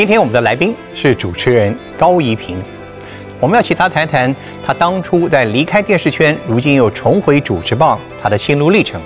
[0.00, 2.56] 今天我们的来宾是主持人高怡平，
[3.38, 4.34] 我们要请他谈谈
[4.64, 8.98] 他当初在离开电视圈，如今又重回主持棒，他的心路历程。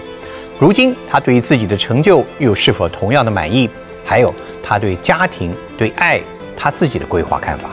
[0.57, 3.69] 如今他对于自己的成就又是否同样的满意？
[4.05, 6.21] 还有他对家庭、对爱、
[6.57, 7.71] 他自己的规划看法。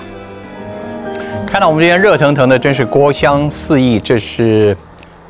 [1.46, 4.76] 看到我们这边热腾腾的，真是锅香四溢，这是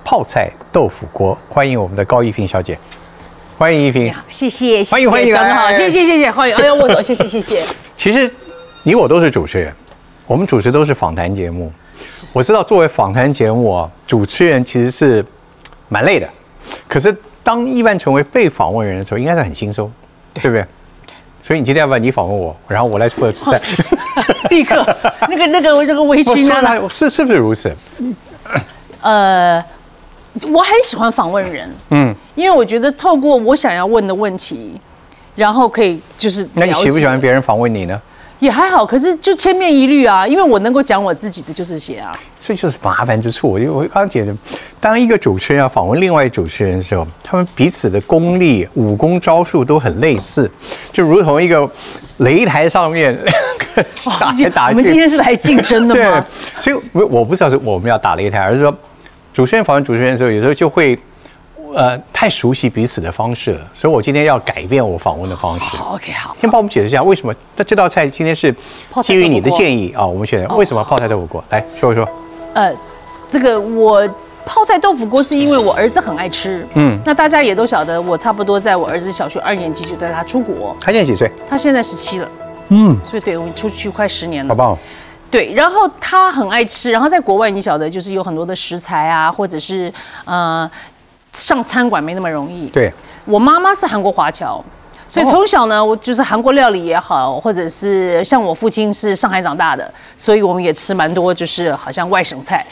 [0.01, 1.37] 泡菜豆腐锅。
[1.49, 2.79] 欢迎我们的高一平小姐，
[3.61, 4.11] 欢迎一平。
[4.31, 7.63] 谢谢，欢迎欢迎，刚刚好，谢谢谢谢，欢迎，哎呀，握手，谢谢谢谢。
[7.95, 8.27] 其实
[8.81, 9.71] 你我都是主持人，
[10.25, 11.71] 我们主持都是访谈节目。
[12.33, 15.23] 我知道作为访谈节目啊，主持人其实是
[15.89, 16.27] 蛮累的，
[16.87, 19.93] 可是当一般成为被访问人的时候，应该是很轻松，
[20.33, 20.65] 对不对？
[21.43, 23.61] 所以你今天要不要你访问我，然后我来负责吃菜，
[24.49, 24.83] 立刻
[25.29, 27.71] 那个那个那个微 醺啊，是是不是如此？
[29.01, 29.63] 呃，
[30.51, 34.79] 我很喜欢访问人，嗯，因为我觉得透过我想要问的问题，
[35.35, 38.01] 然后可以就是那你喜不喜欢别人访问你呢？
[38.39, 43.59] 也还好，可是就千面一律啊，因为我能够讲我自己的就是写啊，这就是麻烦之处。
[43.59, 44.35] 因为我刚刚解释，
[44.79, 50.49] 当一个主持人要访问另外一主持人的时候，他们彼此的功力、武功招数都很类似，
[50.91, 51.69] 就如同一个
[52.21, 53.85] 擂台上面 两个
[54.19, 54.71] 打来打去。
[54.71, 56.25] 我们今天是来竞争的吗？
[56.57, 58.75] 对，所以我我不知道是我们要打擂台，而是说
[59.33, 60.97] 主持人访问主持人的时候，有时候就会。
[61.73, 65.77] 呃，太熟悉彼此的方式了，所以我今天要改变我访问的方式。
[65.77, 66.35] OK，好。
[66.41, 68.53] 先帮我们解释一下，为什么这这道菜今天是
[69.01, 70.05] 基于你的建议啊？
[70.05, 71.41] 我们选为什么泡菜豆腐锅？
[71.49, 72.05] 来说一说。
[72.55, 72.75] 呃，
[73.31, 74.05] 这个我
[74.45, 76.67] 泡菜豆腐锅是因为我儿子很爱吃。
[76.73, 76.99] 嗯。
[77.05, 80.75] 那大家也都晓得，我差不多在我儿子小学二年级就带他出国。
[80.81, 81.31] 他现在几岁？
[81.49, 82.27] 他现在十七了。
[82.67, 82.99] 嗯。
[83.09, 84.49] 所以对我们出去快十年了。
[84.49, 84.77] 好棒。
[85.31, 89.91] 对，然后他很爱吃，然后在国外你晓得，就是有很多的食材啊，或者是
[90.25, 90.69] 呃。
[91.33, 92.67] 上餐馆没那么容易。
[92.67, 92.91] 对，
[93.23, 94.61] 我妈妈是韩国华侨，
[95.07, 102.65] 所以从小呢，我就是韩国料理也好，或者是像我父亲是上海长大的，所以我们也吃蛮多，就是好像外省菜。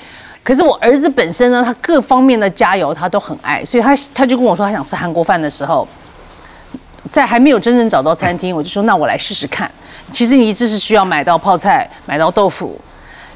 [0.44, 5.88] 可是我儿子本身呢，他各方面的加油他都很爱，所以他他就跟我说他想吃韩国饭的时候，
[7.10, 9.72] 在还没有真正找到餐厅，我就说那我来试试看。
[10.12, 12.80] 其实你只是需要买到泡菜，买到豆腐。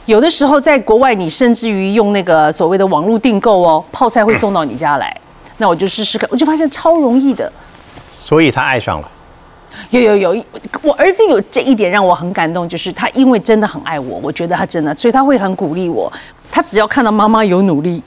[0.05, 5.15] 有的时候在国外，你甚至于用那个所谓的网络订购哦，泡菜会送到你家来。
[5.57, 7.51] 那我就试试看，我就发现超容易的。
[8.21, 9.09] 所以他爱上了。
[9.89, 10.43] 有有有，
[10.81, 16.11] 我儿子有这一点让我很感动，就是他因为真的很爱我，我觉得他真的，所以他会很鼓励我。
[16.51, 18.03] 他只要看到妈妈有努力。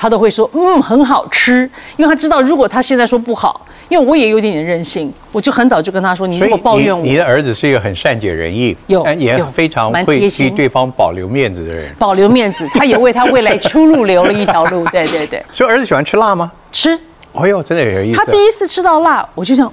[0.00, 15.44] 他都会说，嗯，很好吃，因为他知道，如果他现在说不好，因为我也有点点任性，我就很早就跟他说，你如果抱怨我，你的儿子是一个很善解人意，有也非常会替对方保留面子的人，保留面子，他也为他未来出路留了一条路， 对对对。
[15.50, 16.52] 所以儿子喜欢吃辣吗？
[16.70, 16.96] 吃。
[17.32, 18.18] 哎呦，真的有意思。
[18.18, 19.72] 他第一次吃到辣，我就这样，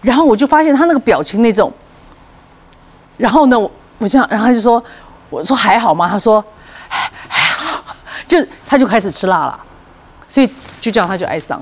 [0.00, 1.72] 然后我就发现他那个表情那种，
[3.16, 3.58] 然后呢，
[3.98, 4.80] 我这样，然后他就说，
[5.28, 6.08] 我说还好吗？
[6.08, 6.44] 他说。
[8.30, 9.60] 就他就开始吃辣了，
[10.28, 10.48] 所以
[10.80, 11.60] 就这样他就爱上。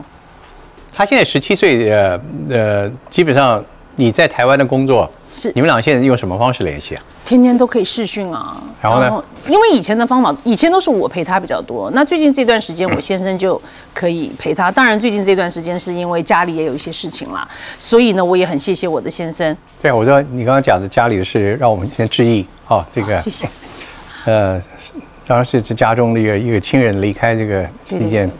[0.94, 2.20] 他现在十七岁，呃
[2.50, 3.64] 呃，基本上
[3.96, 7.02] 你在台湾的工作是你们俩现在用什么方式联系啊？
[7.24, 8.62] 天天都可以视讯啊。
[8.82, 9.24] 然后呢？
[9.46, 11.90] 因为以前的方法，以前都是我陪他比较多。
[11.92, 13.58] 那最近这段时间，我先生就
[13.94, 14.70] 可以陪他。
[14.70, 17.48] 当然，最近这段时间是因为家里也有一些事情啦，
[17.80, 19.56] 所以呢，我也很谢谢我的先生。
[19.80, 22.84] 对，我说你刚刚讲的家里的事，让我们先致意哦。
[22.92, 23.48] 这个 谢谢。
[24.26, 24.60] 呃。
[25.28, 28.30] 当然是这家中的一个一个亲人离开这个一件，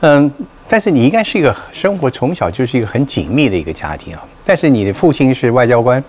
[0.00, 0.30] 嗯，
[0.68, 4.22] 但是你应该是一个生活从小就是一个很紧密的一个家庭啊。
[4.44, 6.02] 但是你的父亲是外交官，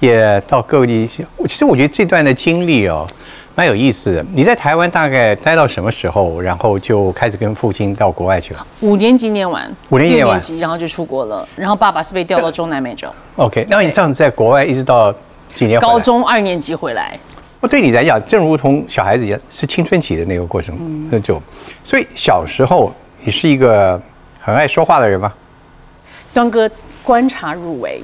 [0.00, 1.06] 也到各地。
[1.06, 3.06] 其实我觉得这段的经历哦，
[3.54, 4.24] 蛮有意思的。
[4.32, 8.66] 你在台湾大概待到什么时候，然后就开始跟父亲到国外去了？
[8.80, 11.46] 五年级念完，五年级念完，然后就出国了。
[11.54, 13.08] 然后爸爸是被调到中南美洲。
[13.36, 15.14] OK，那你这样子在国外一直到
[15.54, 15.78] 几年？
[15.78, 17.18] 高中二年级回来。
[17.66, 21.40] 对你来讲，正如同小孩子一样，是青春期的那个过程，那就，
[21.82, 22.92] 所以小时候
[23.22, 24.00] 你是一个
[24.40, 25.32] 很爱说话的人吗？
[26.32, 26.70] 端哥
[27.02, 28.02] 观察入微，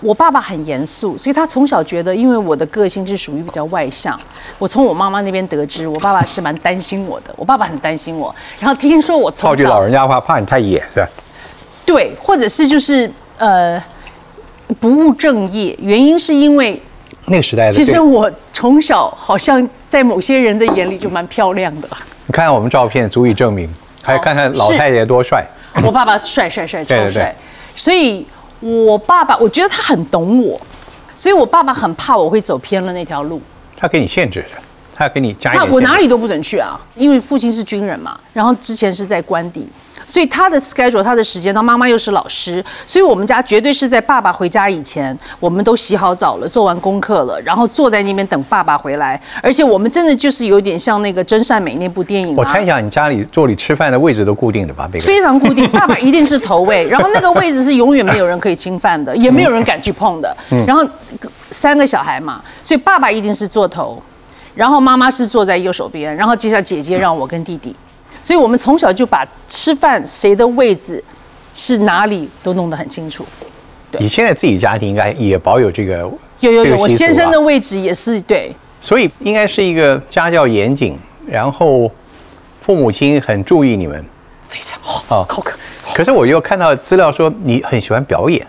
[0.00, 4.18] 我爸爸很严肃，所以他从小觉得，因为我的个性是属于比较外向，
[4.58, 11.08] 我从我妈妈那边得知，我爸爸是蛮担心我的，我爸爸很担心我，然后听说我从套句老人家话，怕你太野，是吧？
[11.84, 13.82] 对，或者是就是呃
[14.80, 16.80] 不务正业，原因是因为。
[17.30, 21.88] 那个时代的，其实我从小好像在某些人的眼里就蛮漂亮的。
[22.26, 23.72] 你看看我们照片，足以证明。
[24.02, 25.46] 还看看老太爷多帅。
[25.84, 27.34] 我爸爸帅帅帅 超帅，
[27.76, 28.26] 所以
[28.58, 30.60] 我爸爸我觉得他很懂我，
[31.16, 33.40] 所以我爸爸很怕我会走偏了那条路。
[33.76, 34.60] 他给你限制的，
[34.94, 35.70] 他要给你加一点。
[35.70, 39.68] 我哪里都不准去啊，因为父亲是军人嘛，然后之前是在官邸。
[40.10, 49.20] 所以他的 schedule 他的时间，他妈妈又是老师，所以我们家绝对是在爸爸回家以前，我们都洗好澡了，做完功课了，然后坐在那边等爸爸回来。
[49.40, 52.34] 而且我们真的就是有点像那个真善美那部电影、啊。
[52.36, 54.90] 我猜想你家里坐里吃饭的位置都固定的吧？
[54.98, 60.36] 非常固定，爸爸一定是头位，然后那个位置是永远没有人可以侵犯的， 也没有人敢去碰的。
[60.66, 60.84] 然后
[61.52, 64.02] 三个小孩嘛，所以爸爸一定是坐头，
[64.56, 67.76] 然后妈妈是坐在右手边，然后接下来姐姐让我跟弟弟，
[68.22, 71.02] 所以我们从小就把吃饭谁的位置
[71.54, 73.24] 是哪里都弄得很清楚。
[73.98, 75.98] 你现在自己家庭应该也保有这个
[76.40, 81.90] 有有有，我先生的位置也是对，所以应该是一个家教严谨，然后
[82.62, 84.04] 父母亲很注意你们。
[84.48, 85.26] 非常好，啊。
[85.28, 85.58] 好可。
[85.94, 88.46] 可是我又看到资料说你很喜欢表演，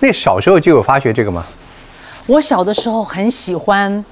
[0.00, 1.44] 那小时候就有发觉这个吗？
[2.26, 4.04] 我小的时候很喜欢。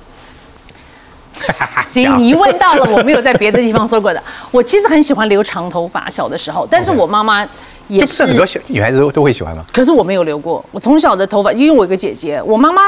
[1.84, 4.22] 行，你一问到了，我没有在别的地方说过的。
[4.50, 7.46] 我其实很喜欢留长头发，小的时候，但是我妈妈
[7.88, 9.64] 也是是很多小女孩子都都会喜欢吗？
[9.72, 10.64] 可是我没有留过。
[10.70, 12.82] 我从小的头发，因为我有个姐姐，我妈妈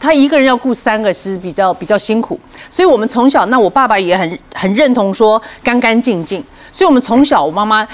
[0.00, 2.38] 她一个人要顾三个，是比较比较辛苦，
[2.70, 6.42] 所以我们从小，那我爸爸也很很认同说干干净净，
[6.72, 7.86] 所以我们从小，我妈妈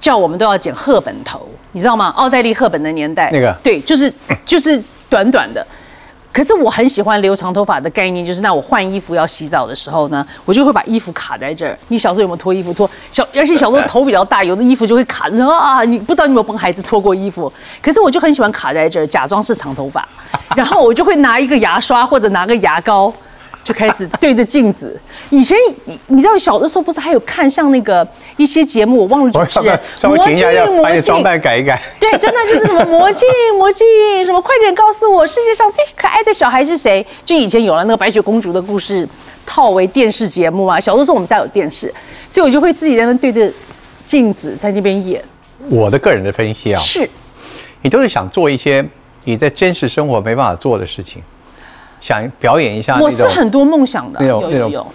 [0.00, 2.12] 叫我们都要剪赫本头，你知道吗？
[2.16, 4.12] 奥黛丽·赫本的年代，那个对，就是
[4.44, 5.66] 就是短短的。
[6.36, 11.74] 可是我很喜欢留长头发的概念，就是那我换衣服要洗澡的时候呢，我就会把衣服卡在这儿。
[11.88, 12.86] 你小时候有没有脱衣服脱？
[13.10, 15.82] 小而且小时候头比较大，有的衣服就会卡着啊！
[15.82, 17.50] 你不知道你有没有帮孩子脱过衣服？
[17.80, 20.06] 可是我就很喜欢卡在这儿，假装是长头发，
[20.54, 23.10] 然后我就会拿一个牙刷或者拿个牙膏。
[23.66, 24.96] 就开始对着镜子。
[25.28, 31.82] 以前你你知道小的时候不是还有看像那个一些节目，我忘了主我持人，稍微停一下，要把魔镜你装扮改一改。
[31.98, 33.26] 对，真的就是什么魔镜
[33.58, 33.84] 魔镜，
[34.24, 37.04] 什么快点告诉我世界上最可爱的小孩是谁？
[37.24, 39.08] 就以前有了那个白雪公主的故事
[39.44, 40.78] 套为电视节目啊。
[40.78, 41.92] 小的时候我们家有电视，
[42.30, 43.52] 所以我就会自己在那边对着
[44.06, 45.20] 镜子在那边演。
[45.68, 47.10] 我的个人的分析啊，是，
[47.82, 48.84] 你都是想做一些
[49.24, 51.20] 你在真实生活没办法做的事情，
[52.00, 54.86] 想表演一下我，是很多梦想的，那种那种有有有。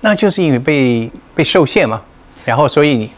[0.00, 2.02] 那就是因为被被受限嘛，
[2.44, 3.10] 然后所以你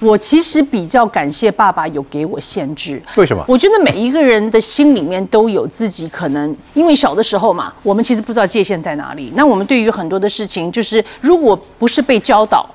[0.00, 3.02] 我其实比较感谢爸爸有给我限制。
[3.16, 3.42] 为什么？
[3.48, 9.32] 我觉得每一个人的心里面都有自己可能，因为小的时候嘛，我们其实不知道界限在哪里。
[9.34, 12.68] 那我们对于很多的事情，就是如果不是被教导，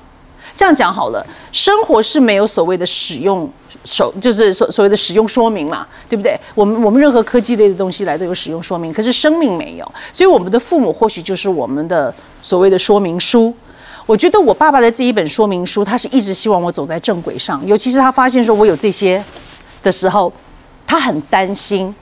[0.60, 3.50] 这样讲好了，生活是没有所谓的使用
[3.86, 6.38] 手，就是所所谓的使用说明嘛，对不对？
[6.54, 13.56] 我们我们任何科技类的东西来都有使用说明，可是生命没有，所以我们的父母或许就是我们的所谓的说明书。
[14.06, 19.24] 我觉得我爸爸的这一本说明书，他是一直希望我走在正轨上，尤其是他发现说我有这些
[19.82, 20.30] 的时候，
[20.86, 21.96] 他很担心，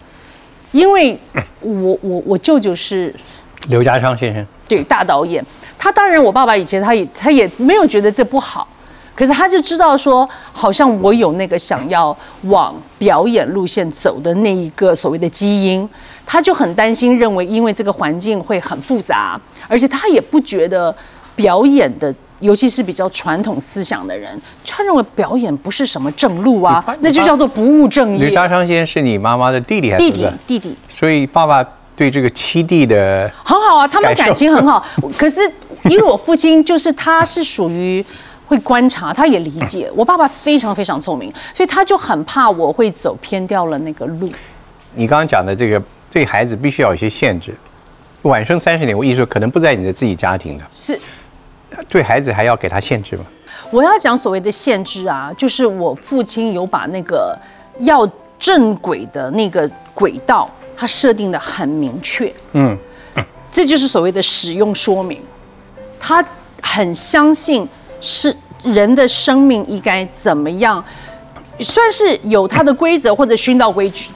[0.72, 1.16] 因为
[1.60, 3.14] 我我我舅舅是
[3.68, 5.46] 刘家昌先生，对大导演，
[5.78, 8.68] 他当然我爸爸以前他也他也没有觉得这不好，
[9.16, 15.88] 可是他就知道说，好像我有那个想要往表演路线走的那一个所谓的基因，
[16.26, 20.96] 他就很担心，认为因为这个环境会很复杂，而且他也不觉得
[21.36, 22.14] 表演的。
[22.40, 28.28] 尤其是比较传统思想的人，他认为表演不是什么正路啊，那就叫做不务正业。
[28.28, 30.30] 刘家昌先生是你妈妈的弟弟还是弟弟？
[30.46, 31.66] 弟弟所以爸爸
[31.96, 34.86] 对这个七弟的很好啊，他们感情很好。
[35.18, 35.52] 可是
[35.90, 38.04] 因为我父亲就是他是属于
[38.46, 44.30] 会观察，他也理解我爸爸非常非常聪明，所以他就很怕我会走偏掉了那个路。
[44.96, 45.82] 你刚刚讲的这个
[46.12, 47.56] 对孩子必须要有一些限制。
[48.24, 51.00] 晚生三十年，我意思说可能不在你的自己家庭的，是
[51.88, 53.26] 对孩子还要给他限制吗？
[53.70, 57.38] 我要讲所谓的限制啊，就是我父亲有把那个
[57.80, 62.34] 要正轨的那个轨道，他设定的很明确。
[62.54, 62.78] 嗯，
[63.52, 65.22] 这就是所谓的使用说明。
[66.00, 66.24] 他
[66.62, 67.68] 很相信
[68.00, 70.84] 是人的生命应该怎么样，
[71.60, 74.10] 算是有他的规则或者循道规矩，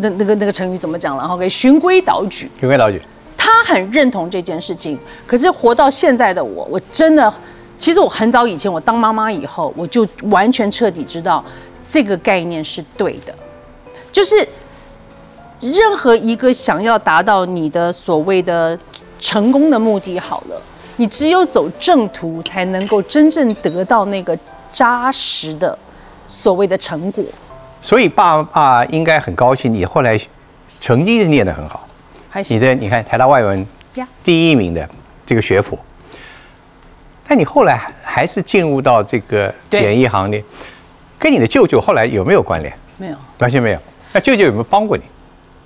[0.00, 2.50] 那那个那个成语怎么讲了？？OK，循规蹈矩。
[2.60, 3.02] 循规蹈矩。
[3.36, 7.32] 他很认同这件事情，可是活到现在的我，我真的，
[7.78, 11.44] 其实我很早以前我当妈妈以后，我就完全彻底知道
[11.86, 13.34] 这个概念是对的，
[14.10, 14.48] 就是
[15.60, 18.78] 任何一个想要达到你的所谓的
[19.18, 20.62] 成功的目的，好了，
[20.96, 24.38] 你只有走正途，才能够真正得到那个
[24.72, 25.76] 扎实的
[26.28, 27.24] 所谓的成果。
[27.80, 30.18] 所以爸爸应该很高兴，你后来
[30.80, 31.86] 成绩是念得很好。
[32.30, 34.88] 还你的你看台大外文呀第一名的
[35.26, 35.78] 这个学府，
[37.26, 40.42] 但你后来还还是进入到这个演艺行列，
[41.18, 42.72] 跟你的舅舅后来有没有关联？
[42.96, 43.16] 没有。
[43.38, 43.78] 完全没有。
[44.12, 45.02] 那舅舅有没有帮过你？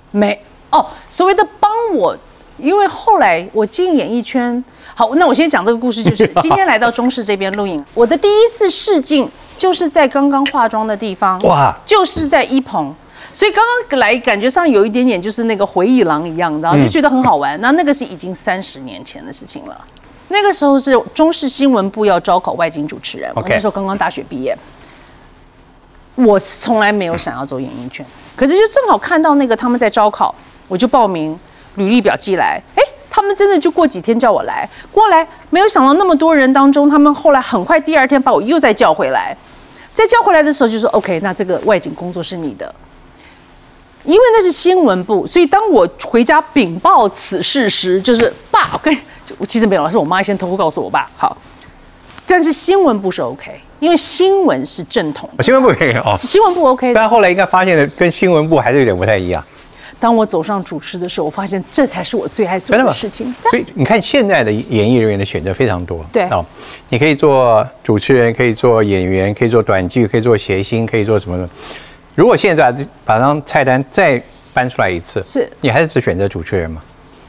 [0.09, 2.17] 没哦，所谓的帮我，
[2.57, 4.63] 因为后来我进演艺圈，
[4.99, 9.25] 好，那我先讲这个故事，就是 今天来到中视这边录影，我的第一次试镜
[9.57, 12.93] 就是在刚刚化妆的地方，哇，就是在一棚，
[13.31, 17.57] 所以刚刚来感觉上有一点点就是那个回忆狼一样的，就觉得很好玩。
[17.61, 19.85] 那那个是已经三十年前的事情了，
[20.27, 24.53] 那个时候是中视新闻部要招考外景主持人，我那时候刚刚大学毕业。
[26.15, 30.35] 我从来没有想要走演艺圈，可是就正好看到那个他们在招考，
[30.67, 31.39] 我就报名，
[31.75, 32.83] 履历表寄来，哎，
[33.19, 39.35] 他们真的就过几天叫我来，过来，没有想到那么多人当中，他们后来很快第二天把我又再叫回来，
[39.93, 42.73] 再叫回来的时候就说 OK，那这个外景工作是你的，
[44.05, 48.97] 因为那是新闻部，所以当我回家禀报此事时，就是爸，我跟
[49.37, 51.35] 我其实没有，是我妈先偷偷告诉我爸，好，
[52.25, 56.01] 但是新闻部是 OK，因为新闻是正统的，新闻部也有。
[56.03, 56.93] 哦，新闻部 OK。
[56.93, 59.43] 但后来应该发现的跟新闻部还是有点不太一样。
[59.99, 63.33] 当我走上主持的时候，我发现这才是我最爱做的事情。
[63.51, 66.05] 所以你看，现在的演艺人员的选择非常多。
[66.11, 66.45] 对哦，
[66.87, 71.49] 你可以做主持人，可以做演员，可以做短剧，可以做谐星，可以做什么的。
[72.15, 72.71] 如果现在
[73.03, 74.21] 把那张菜单再
[74.53, 76.81] 搬出来一次，是你还是只选择主持人吗？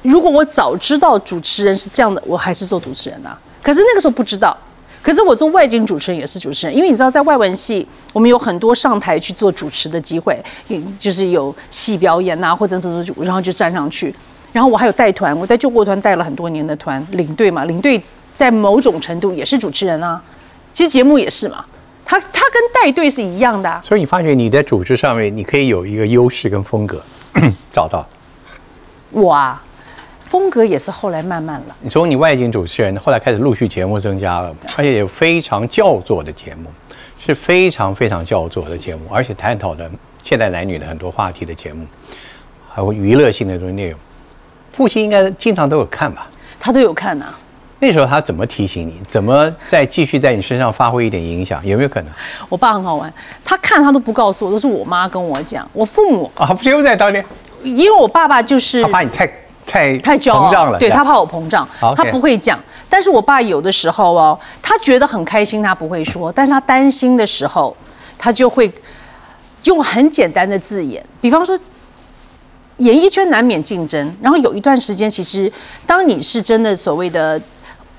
[0.02, 3.38] 如果我早知道主持人是这样的，我还是做主持人啊。
[3.62, 4.56] 可是那个时候不知道。
[5.02, 10.38] 可是我做外景主持人也是主持人，因为你知道，在外文系，我们有很多上台去做主持的机会，
[10.68, 14.14] 也就是有戏表演呐、或者怎么怎么，然后就站上去。
[14.52, 18.02] 然后我还有带团，我在救国团带了很多年的团，领队嘛，领队
[18.34, 20.20] 在某种程度也是主持人啊。
[20.72, 21.64] 其实节目也是嘛，
[22.04, 23.80] 他他跟带队是一样的、啊。
[23.82, 27.02] 所以你发觉你在主持上面，你可以有一个优势跟风格
[27.72, 28.06] 找到。
[29.10, 29.62] 我啊，
[30.30, 31.76] 风格也是后来慢慢了。
[31.80, 36.70] 你从你外景主持人，后来开始陆续节目增加了，而且有非常叫座的节目，
[37.18, 39.90] 是非常非常叫座的节目，而且探讨的
[40.22, 41.84] 现代男女的很多话题的节目，
[42.68, 43.98] 还有娱乐性的东西内容。
[44.72, 46.28] 父亲应该经常都有看吧？
[46.60, 47.26] 他都有看呐、
[47.80, 49.00] 那时候他怎么提醒你？
[49.08, 51.60] 怎么再继续在你身上发挥一点影响？
[51.66, 52.12] 有没有可能
[52.48, 53.12] 我爸很好玩，
[53.44, 55.68] 他看他都不告诉我，都是我妈跟我讲。
[55.72, 56.54] 我父母，啊？
[56.54, 57.24] 不用在当年，
[57.64, 59.28] 因为我爸爸就是他怕你太
[59.70, 62.58] 太太骄傲膨胀了，对他怕我膨胀，他不会讲。
[62.88, 67.76] 但是我爸有的时候哦，他觉得很开心，他不会说，但是他担心的时候，
[68.18, 68.70] 他就会
[69.64, 71.58] 用很简单的字眼，比方说。
[72.78, 75.52] 演艺圈难免竞争，然后有一段时间，其实
[75.86, 77.38] 当你是真的所谓的，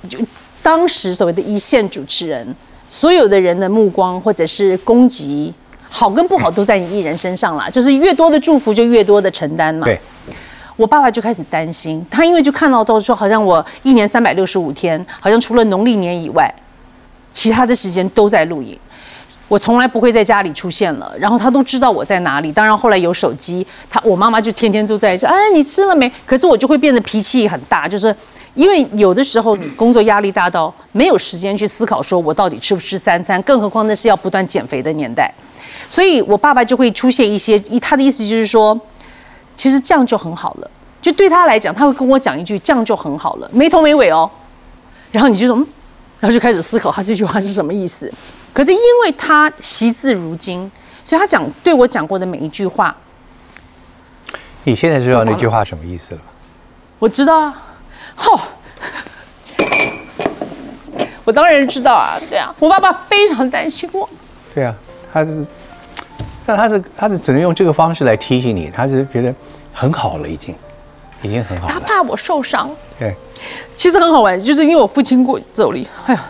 [0.10, 0.18] 就
[0.64, 2.56] 当时所谓的一线主持人，
[2.88, 5.54] 所有的人的目光或者是攻击，
[5.88, 7.70] 好跟不好都在你一人身上啦。
[7.70, 9.86] 就是越多的祝福，就越多的承担嘛。
[9.86, 10.02] 对，
[10.82, 16.52] 我爸爸就开始担心，他因为就看到都说，好像我一年三百六十五天，好像除了农历年以外，
[17.32, 18.76] 其他的时间都在露营。
[19.48, 22.52] 我从来不会在家里出现了，然后他都知道我在哪里。
[22.52, 26.12] 当然后来有手机，他我妈妈就天天都在说，哎，你吃了没？
[26.26, 28.16] 可是我就会变得脾气很大，就是
[28.56, 35.32] 因为有的时候你工作压力大到没有时间去思考，说我到底吃不吃三餐，更何况那是要不断减肥的年代，
[35.88, 38.80] 所以我爸爸就会出现一些，他的意思就是说，
[39.62, 40.72] 其实这样就很好了。
[41.00, 44.28] 就对他来讲，他会跟我讲一句，这样就很好了，没头没尾哦。
[45.12, 45.68] 然后你就说，嗯，
[46.20, 48.12] 然后就开始思考他这句话是什么意思。
[48.54, 50.72] 可是因为他惜字如金，
[51.06, 52.96] 所以他讲对我讲过的每一句话，
[54.64, 56.26] 你现在知道那句话什么意思了吧？
[56.98, 57.64] 我知道啊。
[58.16, 58.40] 吼、
[61.24, 64.10] 我当然知道啊，对啊，我爸爸非常担心我。
[64.56, 64.74] 对啊，
[65.14, 65.46] 他是，
[66.46, 69.34] 但他是他是只能用这个方式来提醒你，他是觉得
[69.74, 70.56] 很好了，已经，
[71.22, 71.74] 已经很好了。
[71.74, 72.70] 他怕我受伤。
[73.00, 73.16] 对，
[73.76, 76.26] 其实很好玩，就是因为我父亲过走了，哎呀，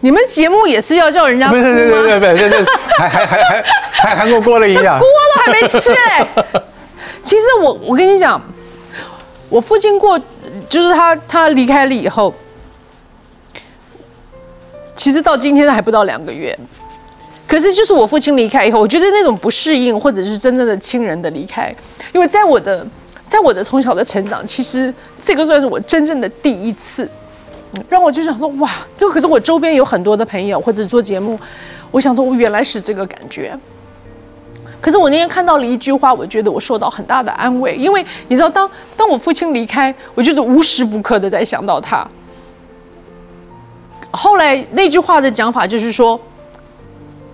[0.00, 1.48] 你们节目也是要叫人家？
[1.48, 2.66] 不是，对对对对，这是
[2.98, 5.06] 还还还还还韩国过了一样锅。
[5.34, 6.26] 都还没吃哎、
[7.22, 8.40] 其实我我跟你讲，
[9.48, 10.18] 我父亲过，
[10.68, 12.32] 就是他他离开了以后，
[14.94, 16.58] 其实到今天还不到两个月。
[17.46, 21.74] 可是就是我父亲离开以后，我觉得那种不适应，或者是真正的亲人的离开，
[22.12, 22.84] 因为在我的
[23.28, 27.08] 在我的从小的成长，其实这个算是我真正的第一次，
[27.88, 31.38] 让我就想说哇，就可是我周边有很多的朋友或者做节目，
[31.90, 33.56] 我想说我原来是这个感觉。
[34.78, 42.06] 可是我那天看到了一句话，我觉得我受到很大的安慰，因为你知道，当当我父亲离开，我就是无时不刻的在想到他。
[44.10, 46.20] 后来那句话的讲法就是说，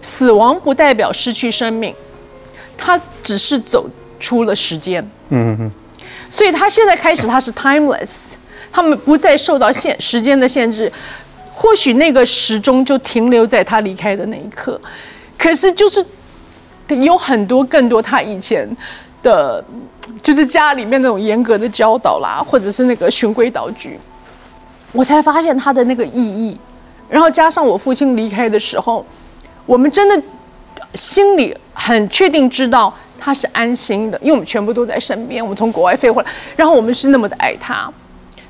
[0.02, 1.94] 死亡不代表失去生命，
[2.76, 3.88] 他只是走
[4.21, 5.02] 出了时间。
[5.30, 5.73] 嗯嗯
[6.28, 8.09] 所以他现在开始他是 timeless，
[8.71, 10.90] 他们不再受到限时间的限制，
[11.52, 14.80] 或许那个时钟就停留在他离开的那一刻，
[15.38, 16.04] 可是就是
[16.88, 18.68] 有很多更多他以前
[19.23, 19.62] 的，
[20.23, 23.99] 就是家里面那种严格的教导啦，或者是那个循规蹈矩，
[24.92, 26.59] 我才发现他的那个意义。
[27.09, 29.04] 然后加上我父亲离开的时候，
[29.66, 30.21] 我们真的
[30.95, 37.90] 心里很确定知道他是安心的，因为我们全部都在身边，我们从国外飞回来，然后我们是那么的爱他。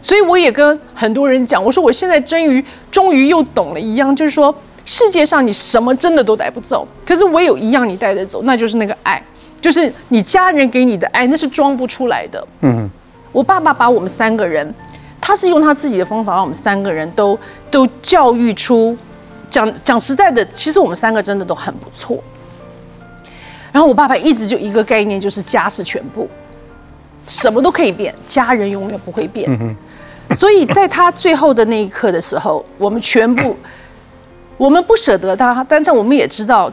[0.00, 4.52] 所以我也跟很多人讲，我说我现在终于终于又懂了一样，就是说
[4.84, 9.22] 世界上你什么真的都带不走，可是唯有一样你带得走，那就是那个爱，
[9.60, 12.44] 就是你家人给你的爱，那是装不出来的。
[12.62, 12.90] 嗯，
[13.30, 14.74] 我爸爸把我们三个人，
[15.20, 17.38] 他是用他自己的方法，把我们三个人都
[17.70, 18.96] 都教育出，
[19.52, 22.18] 讲讲实在的，其实我们三个真的都很不错。
[23.70, 26.28] 然后我爸爸一直就一个概念，就是家是全部，
[27.28, 29.76] 什么都可以变，家人永远不会变。
[30.38, 33.54] 所以在他最后的那一刻的时候，我们全部，
[34.56, 36.72] 我们不舍得他，但是我们也知道，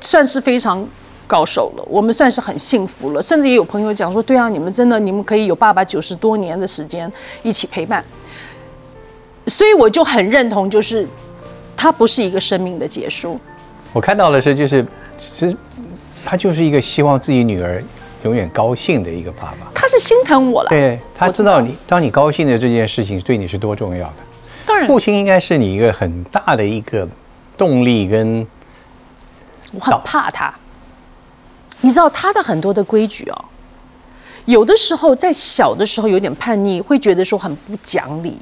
[0.00, 0.86] 算是非常
[1.26, 1.84] 高手了。
[1.88, 7.10] 我们算是很幸福了，甚至也有朋友讲说：“对啊，你们真的，你们可以有爸爸九十多年的时间
[7.42, 8.04] 一起陪伴。”
[9.46, 11.06] 所以我就很认同，就是
[11.76, 13.40] 他不是一个生命的结束。
[13.92, 14.86] 我看到的是，就是
[15.18, 15.56] 其实
[16.24, 17.82] 他就是一个希望自己女儿。
[18.24, 20.70] 永远高兴的一个爸爸，他是心疼我了。
[20.70, 24.14] 对他知道你，当你高兴的这件事情对你是多重要的。
[24.64, 27.06] 当然，父亲应该是你一个很大的一个
[27.54, 28.46] 动力跟。
[29.72, 30.54] 我很怕他，
[31.82, 33.44] 你知道他的很多的规矩哦，
[34.46, 38.40] 有的时候在小的时候有点叛逆，会觉得说很不讲理。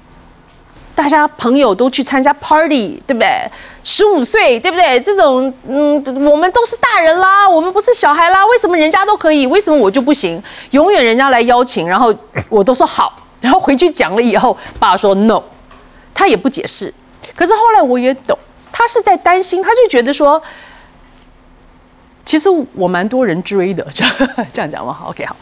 [0.94, 3.28] 大家朋友都去参加 party，对不对？
[3.82, 5.00] 十五岁，对不对？
[5.00, 5.94] 这种，嗯，
[6.30, 8.46] 我们都是大人啦，我们不是小孩啦。
[8.46, 10.42] 为什么人家都可以，为什么我就不行？
[10.70, 12.14] 永远人家来邀请，然后
[12.48, 15.42] 我都说好， 然后回去讲了以后，爸爸说 no，
[16.14, 16.92] 他也不解释。
[17.34, 18.38] 可是后来我也懂，
[18.70, 20.40] 他是在担心，他就觉得说，
[22.26, 23.84] 其实我蛮多人追的，
[24.52, 24.92] 这样讲吗？
[24.92, 25.34] 好，OK，好，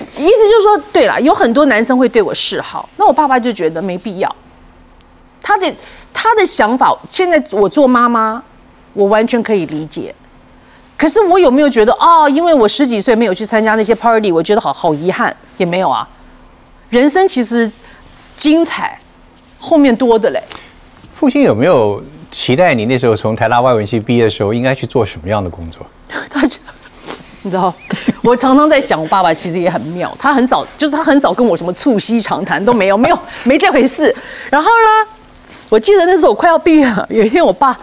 [0.00, 4.36] 意思就是说，对了，有很多男生会对我示好，那我爸爸就觉得没必要。
[5.46, 5.72] 他的
[6.12, 8.42] 他的想法，现在我做妈妈，
[8.94, 10.12] 我完全可以理解。
[10.98, 12.28] 可是我有没有觉得哦？
[12.28, 16.08] 因为我十几岁没有去参加那些 party，我觉得好好遗憾，也没有啊。
[16.90, 17.70] 人生其实
[18.36, 18.98] 精彩，
[19.60, 20.42] 后面多的嘞。
[21.14, 25.86] 父亲有没有期待你那时候从台大外文系毕业的时候，应该去做什么样的工作？
[26.28, 26.56] 他就
[27.42, 27.72] 你知道，
[28.20, 34.12] 我常常在想，我爸爸其实也很妙，他很少，就是他很少跟我什么促膝长谈都没有，没有没这回事。
[34.50, 35.12] 然后呢？
[35.68, 37.76] 我记得那时候我快要毕业了，有一天我爸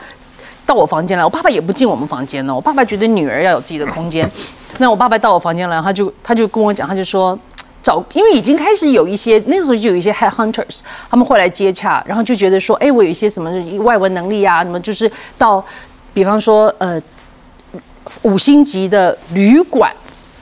[0.65, 2.55] 到我房间来，我爸爸也不进我们房间呢。
[2.55, 4.29] 我爸爸觉得女儿要有自己的空间，
[4.77, 7.37] 那我爸爸到我房间来，他就他就跟我讲，他就说
[7.81, 13.51] 找，因为已经开始有一些那个时候就有一些 head hunters，他们会来接洽，然后就觉得说，哎，我有一些什么
[13.83, 15.63] 外文能力啊，什么就是到，
[16.13, 17.01] 比方说呃
[18.21, 19.91] 五星级的旅馆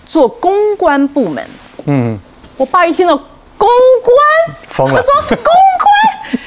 [0.05, 1.43] 做公关部门。
[1.85, 2.17] 嗯，
[2.57, 3.19] 我爸一听到
[3.61, 3.69] 公
[4.01, 5.87] 关，他说公关。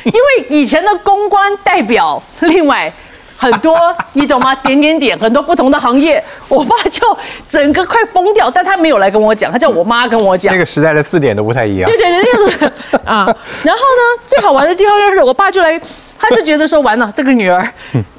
[0.04, 2.92] 因为以前的公关代表另外
[3.36, 4.54] 很多，你懂吗？
[4.56, 10.52] 点点点，很多不同的行业，我爸就整个快疯掉，但他没有来跟我讲，他叫我妈跟我讲。
[10.52, 11.88] 那个时代的字典都不太一样。
[11.88, 12.64] 对对对，就是
[13.04, 13.24] 啊。
[13.62, 15.80] 然后呢，最好玩的地方就是我爸就来，
[16.18, 17.62] 他就觉得说完了，这个女儿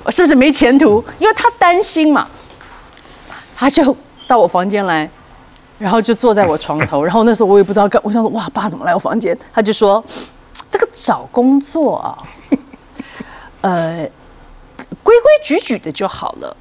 [0.10, 1.04] 是不是没前途？
[1.20, 2.28] 因为他担心嘛，
[3.58, 3.96] 他就
[4.28, 5.10] 到我房间来，
[5.78, 9.38] 然后就坐在我床头， 然后那时候我也不知道干，我想说哇，爸怎么来我房间？
[9.54, 10.04] 他就说。
[10.68, 12.18] 这个找工作啊，
[13.62, 14.10] 呃，
[15.04, 16.58] 规规矩矩的就好了。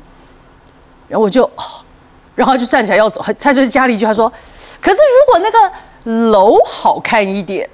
[1.09, 1.51] 然后我就，
[2.37, 3.21] 然后就站起来要走。
[3.41, 4.33] 他就在家里一句他说
[4.81, 7.69] ：“可是如果那个楼好看一点，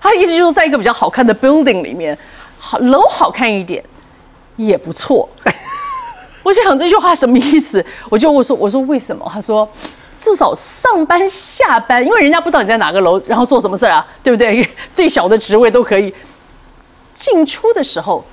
[0.00, 2.18] 他的意思就是在一个比较好看的 building 里面，
[2.58, 3.84] 好楼好看一点
[4.56, 5.28] 也不错。”
[6.42, 7.84] 我就想这句话什么意思？
[8.08, 9.28] 我就我说我说为什么？
[9.32, 9.68] 他说。
[10.18, 14.66] 至少上班下班，因为人家不知道你在哪个楼，然后做什么事啊，对不对？
[14.94, 16.12] 最小的职位都可以
[17.14, 18.24] 进出的时候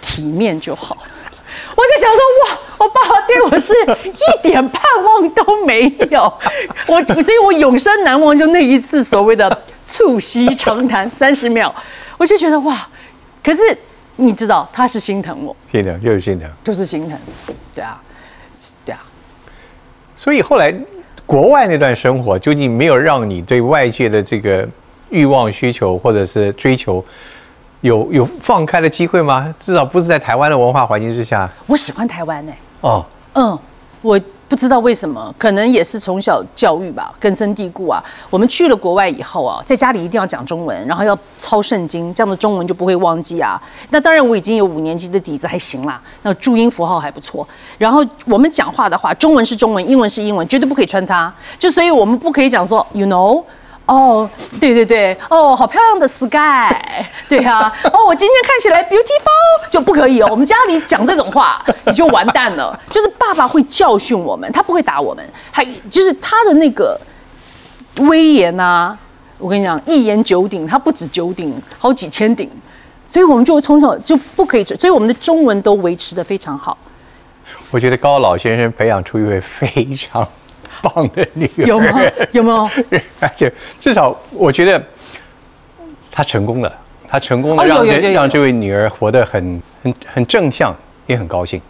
[0.00, 0.96] 体面就好。
[1.74, 6.32] 我在想说，哇，我爸爸对我是一点盼望都没有。
[6.86, 11.74] 我所以，我永生难忘就那一次所谓的促膝长谈三十秒，
[12.18, 12.86] 我就觉得哇。
[13.42, 13.76] 可是
[14.16, 17.18] 你知道，他是心疼我，心疼就是心疼，就是心疼，
[17.74, 18.00] 对啊，
[18.84, 19.02] 对啊。
[20.14, 20.74] 所以后来。
[21.26, 24.68] 国外那段生活究竟没有让你对外界的这个
[25.10, 27.04] 欲望需求或者是追求
[27.80, 29.54] 有有放开的机会吗？
[29.58, 31.50] 至少不是在台湾的文化环境之下。
[31.66, 32.52] 我喜欢台湾呢。
[32.80, 33.04] 哦，
[33.34, 33.58] 嗯，
[34.00, 34.20] 我
[34.52, 38.04] 不知道为什么，可能也是从小教育吧，根深蒂固啊。
[38.28, 43.58] 我们去了国外以后啊，在家里一定要讲中文，然后要抄圣经，这样的中文就不会忘记啊。
[43.88, 45.98] 那当然，我已经有五年级的底子，还行啦。
[46.20, 47.48] 那注音符号还不错。
[47.78, 51.32] 然后我们讲话的话，中文是中文，英文是英文，绝对不可以穿插。
[51.58, 53.42] 就所以我们不可以讲说，you know。
[53.86, 54.28] 哦，
[54.60, 56.74] 对对对，哦，好漂亮的 sky，
[57.28, 60.28] 对啊，哦，我今天看起来 beautiful 就不可以哦。
[60.30, 62.78] 我们家里讲这种话， 你就完蛋了。
[62.90, 66.98] 就是爸爸会教训我们，他不会打我们，还就是他的那个
[68.00, 68.96] 威严呐。
[69.38, 72.48] 我跟你讲，一言九鼎，他不止九鼎，好几千鼎。
[73.08, 76.78] 所以我们就从小就不可以，所以我们的中文都维持的非常好。
[77.70, 80.26] 我觉得高老先生培养出一位非常。
[80.80, 82.00] 棒的女儿有吗？
[82.32, 82.68] 有没有？
[83.20, 84.82] 而且至少我觉得
[86.10, 86.72] 他成功了，
[87.06, 90.74] 他成功了，让让这位女儿活得很很很正向，
[91.06, 91.60] 也很高兴。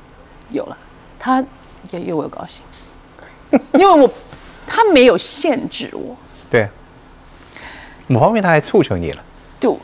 [0.51, 0.77] 有了，
[1.19, 1.45] 她
[1.91, 4.11] 也有我高兴，因为我
[4.67, 6.17] 他没有限制我。
[6.51, 6.69] 对，
[8.07, 9.23] 某方面他还促成你了。
[9.59, 9.79] 就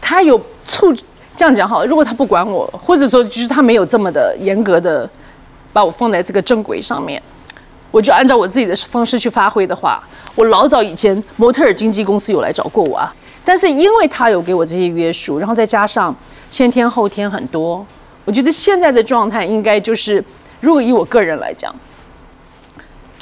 [0.00, 0.92] 他有促
[1.36, 1.86] 这样讲好了。
[1.86, 5.08] 如果他不管我，或者说就是他没有这么的严格的
[5.72, 7.22] 把我放在这个正轨上面。
[7.90, 10.02] 我就按照我自己的方式去发挥的话，
[10.34, 16.14] 我老早以前模特儿经纪公司有来找过我啊，但是因为他有给我这些约束，然后再加上
[16.50, 17.84] 先天后天很多，
[18.26, 20.22] 我觉得现在的状态应该就是，
[20.60, 21.74] 如果以我个人来讲，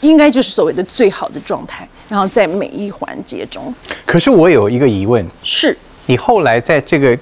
[0.01, 3.73] 应该就是所谓的最好的状态，然后在每一环节中。
[4.05, 7.17] 可是我有一个疑问，是你后来在这个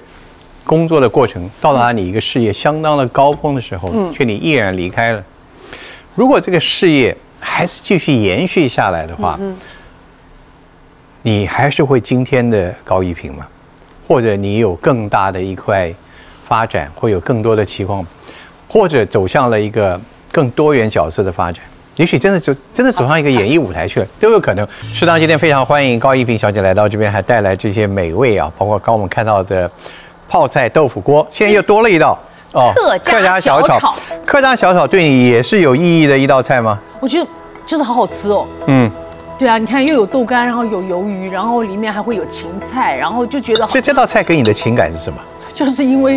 [0.65, 5.23] 工作的过程到达你一个事业相当的高峰的时候，却你毅然离开了，
[6.15, 7.15] 如果这个事业。
[7.47, 9.39] 还是继续延续下来的话，
[11.21, 13.45] 你还是会今天的高一平吗？
[14.07, 15.93] 或者你有更大的一块
[16.47, 18.05] 发展，会有更多的期望，
[18.67, 19.99] 或者走向了一个
[20.31, 21.63] 更多元角色的发展？
[21.95, 24.67] 也许真的走，真的走上一个演艺舞台去了，都有可能。
[24.81, 29.69] 适当今天非常欢迎高一平小姐来到这边，还带来这些美味啊，包括刚我们看到的
[30.27, 32.19] 泡菜豆腐锅，现在又多了一道。
[32.55, 36.79] 哦，客家小炒，客家小炒对你也是有意义的一道菜吗？
[37.01, 37.27] 我觉得
[37.65, 38.47] 就是好好吃哦。
[38.67, 38.89] 嗯，
[39.37, 43.67] 对啊，你看又有豆干，然后有鱿鱼，然后里面还会有芹菜，然后就觉得。
[43.67, 45.19] 所以这道菜给你的情感是什么？
[45.53, 46.13] 就是因为，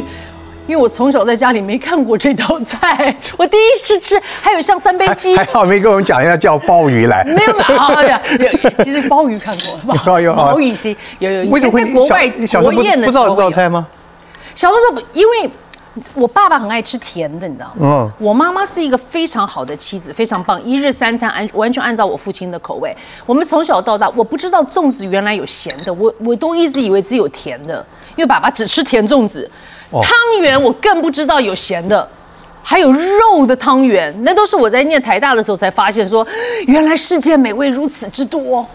[0.68, 7.24] 因为我从小在家里没看过这道菜， 我第一次吃，还有像三杯鸡，还好没跟我们讲一下叫鲍鱼来。
[7.24, 9.53] 没有 啊，有其实鲍鱼看
[9.85, 11.51] 过，有鲍鱼是有有。
[11.51, 12.31] 为什么会国外
[12.62, 13.85] 国宴的时候不知道这道菜吗？
[14.55, 15.51] 小的时候因为。
[16.15, 17.75] 我爸爸很爱吃甜的，你知道吗？
[17.81, 18.13] 嗯。
[18.19, 22.97] 我妈妈是一个非常好的妻子，非常棒，一日三餐按完全按照我父亲的口味。
[23.27, 27.85] 我们从小到大，我不知道粽子原来有咸的，我我都一直以为只有甜的，
[28.17, 29.51] 因为爸爸只吃甜粽子。
[29.91, 32.07] 汤圆我更不知道有咸的，
[32.63, 36.27] 还有肉的汤圆，那都是我在念台大的时候才发现，说
[36.67, 38.67] 原来世界美味如此之多，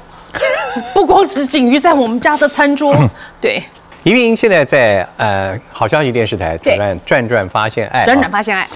[0.93, 2.95] 不光只仅于在我们家的餐桌。
[3.39, 3.61] 对。
[4.03, 8.67] 移民现在在呃好消息电视台转转转转发现爱，转转发现爱，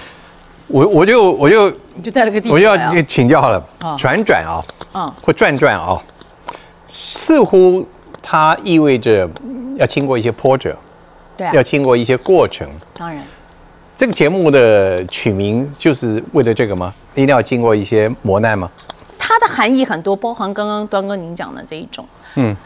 [0.68, 1.70] 我我就我就
[2.02, 3.62] 就带了个地，我就要请教了，
[3.98, 4.64] 转转啊，
[4.94, 6.02] 嗯，或转转啊，
[6.86, 7.86] 似乎
[8.22, 9.28] 它意味着
[9.76, 10.74] 要经过一些波折，
[11.36, 13.22] 对，要经过一些过程，当然，
[13.94, 16.94] 这个节目的取名就是为了这个吗？
[17.12, 18.70] 一定要经过一些磨难吗？
[19.18, 22.56] 它的含义很多，包含刚刚端哥您讲的这一种，嗯。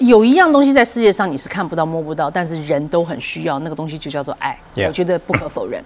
[0.00, 4.58] 有一样东西在世界上你是看不到摸不到，但是人都很需要那个东西，就叫做爱。
[4.86, 5.82] 我觉得不可否认。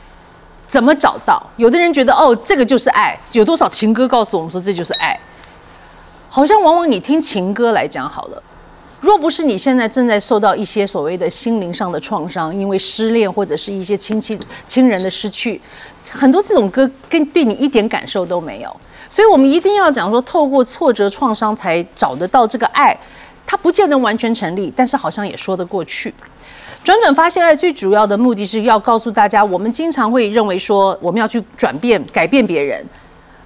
[0.68, 1.42] 怎么找到？
[1.56, 3.18] 有的人觉得哦，这个就是爱。
[3.32, 5.18] 有多少情歌告诉我们说这就是爱？
[6.28, 8.42] 好像往往你听情歌来讲好了，
[9.00, 15.58] 若不是你现在正在受到一些所谓的心灵上的创伤，因为失恋或者是一些亲戚亲人的失去，
[16.10, 18.76] 很多这种歌跟对你一点感受都没有。
[19.08, 22.94] 所以我们一定要讲说，透过挫折创伤才找得到这个爱。
[23.46, 26.12] 它不见得完全成立，但是好像也说得过去。
[26.82, 32.84] 转转发现爱最主要的目的是要告诉大家，我们经常会认为说我们要去转变、改变别人，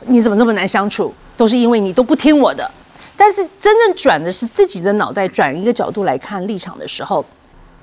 [0.06, 1.14] 你怎么这么难相处？
[1.36, 2.70] 都是因为你都不听我的。
[3.16, 7.24] 但是真正转的是自己的脑袋，转一个角度来看立场的时候，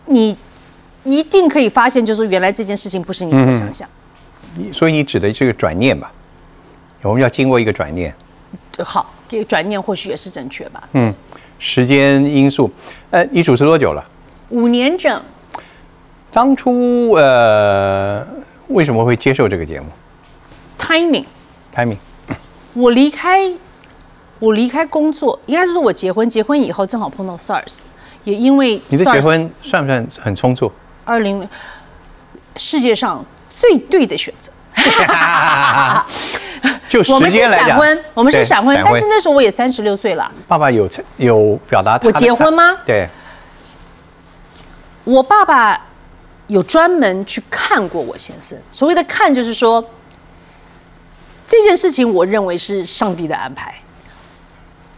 [0.06, 0.36] 你
[1.04, 3.88] 一定可以发现，就是原来这件事情不是你所想象。
[4.74, 6.12] 所以你指的这个转念吧？
[7.04, 8.14] 我们要经过一个转念。
[8.84, 10.88] 好，这个转念或许也是正确吧？
[10.94, 11.14] 嗯。
[11.60, 12.70] 时间因素，
[13.10, 14.06] 呃，你主持多久了？
[14.50, 15.20] 五年整。
[16.32, 18.24] 当初呃，
[18.68, 19.88] 为什么会接受这个节目
[20.78, 21.26] ？Timing。
[21.74, 21.98] Timing。
[22.76, 23.52] 我离开，
[24.38, 27.88] 我离开工作，应该是说我结婚，结婚以后正好碰到 SARS，
[28.24, 30.72] 也因为你的结婚算不算很冲突？
[31.06, 31.50] 二零，
[32.58, 34.52] 世界上最对的选择。
[36.90, 40.32] 就时我们是间来讲闪婚，我们是闪婚，但是那时候我也三十六岁了。
[40.48, 43.08] 爸爸有有表达他我结婚吗对，
[45.04, 45.80] 我爸爸
[46.48, 48.58] 有专门去看过我先生。
[48.72, 49.84] 所谓的看，就是说
[51.48, 53.76] 这件事情，我认为是上帝的安排。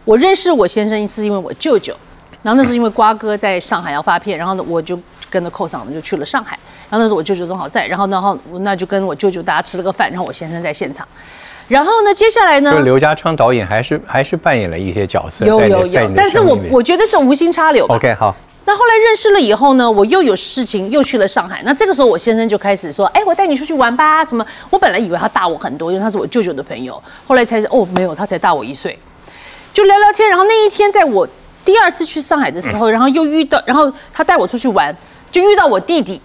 [0.04, 1.94] 我认识我先生是因为我舅舅，
[2.42, 4.98] 然后那时候因为瓜哥在上海要发片，然后呢我就
[5.28, 6.58] 跟着寇嫂我们就去了上海，
[6.90, 11.06] 然后那时候我舅舅正好在，然后然后我那就跟我舅舅大家吃了个饭，然后我先生在现场，
[11.68, 17.86] 然后呢接下来呢就刘家昌导演还是还是扮演了一些角色，有有有但是我我觉得是无心插柳。
[17.86, 21.62] OK 好，那后来认识了以后呢，我又有事情又去了上海。
[21.64, 24.44] 那这个时候我先生就开始说：“哎，我带你出去玩吧。”怎么？
[24.68, 27.00] 我本来以为他大我很多，因为他是我舅舅的朋友。
[27.26, 28.98] 后来才是哦，没有，他才大我一岁。
[29.72, 31.26] 就聊聊天，然后那一天在我
[31.64, 34.94] 第二次去上海的时候，然后又遇到，然后他带我出去玩，
[35.30, 36.20] 就遇到我弟弟。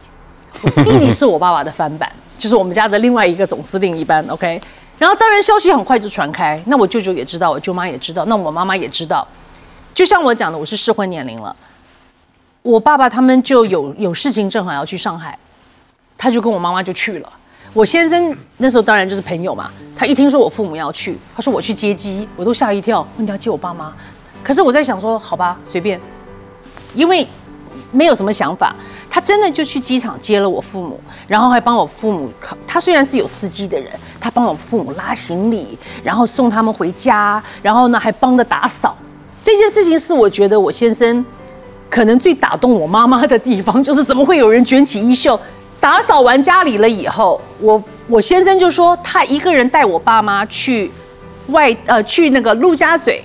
[0.84, 4.26] 弟弟是我爸爸的翻版，就是我们家的另外一个总司令一般。
[4.28, 4.62] OK，
[4.98, 9.28] 然后当然消息很快就传开，那我舅舅也知道，我舅妈也知道，那我妈妈也知道。
[9.94, 11.56] 就像我讲的，我是适婚年龄了。
[12.62, 15.38] 我爸爸他们就有有事情，正好要去上海，
[16.18, 17.32] 他就跟我妈妈就去了。
[17.74, 23.94] 我先生那时候当然就是朋友嘛，他一听说我父母要去，他说我去接机，我都吓一跳，问你要接我爸妈？
[24.42, 26.00] 可是我在想说，好吧，随便，
[26.94, 27.28] 因为
[27.92, 28.76] 没有什么想法。
[29.10, 32.30] 他真的就去机场接了我父母，然后还帮我父母。
[32.68, 33.90] 他虽然是有司机的人，
[34.20, 38.98] 他帮我父母拉行李，然后送他们回家，然后呢还帮着打扫。
[39.42, 41.26] 这件事情是我觉得我先生
[41.90, 45.40] 可能最打动我妈妈的地方，就是怎么会有人卷起衣袖，
[45.80, 50.92] 打扫完家里了以后，我我先生就说他一个人带我爸妈去
[51.48, 53.24] 外呃去那个陆家嘴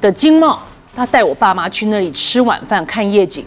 [0.00, 0.60] 的经贸，
[0.94, 3.44] 他带我爸妈去那里吃晚饭看夜景。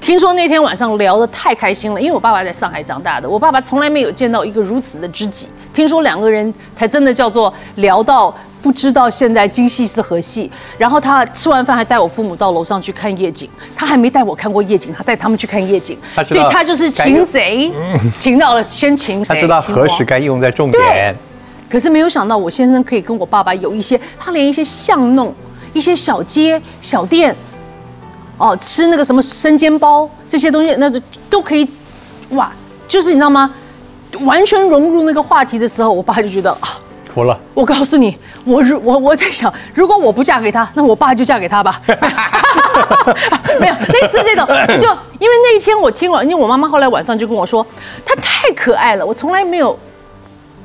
[0.00, 5.48] 听说那天晚上聊得太开心了，因为我爸爸在上海长大的，我爸爸从来没有见到一个如此的知己。
[5.72, 10.50] 听说两个人才真的叫做聊到不知道现在今夕是何夕。
[10.76, 17.70] 然后他吃完饭还带我父母到楼上去看夜景，他还没带我看过夜景，他带他们去看夜景，所以他就是擒贼，
[18.18, 21.14] 擒到了先擒谁，他知道何时该用在重点。
[21.68, 25.32] 可是没有想到，我先生可以跟我爸爸有一些，他连一些巷弄、
[25.72, 27.34] 一些小街、小店，
[28.40, 30.98] 哦，吃那个什么生煎包这些东西，那就
[31.28, 31.68] 都可以，
[32.30, 32.50] 哇，
[32.88, 33.52] 就是你知道吗？
[34.22, 36.80] 完全融入那个话题的时候，我爸就觉得啊，
[37.12, 41.78] 服了，我告诉你，我如我我在想，如果我不嫁给他，那我爸就嫁给他吧。
[43.60, 47.64] 没有类似这种，就因为那一天我听了，因为我妈妈后来晚上就跟我说，
[48.06, 49.78] 他太可爱了，我从来没有